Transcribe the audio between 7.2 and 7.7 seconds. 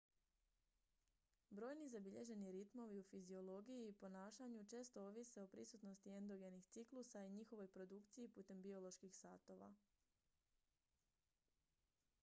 i njihovoj